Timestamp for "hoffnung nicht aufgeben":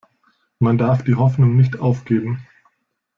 1.13-2.43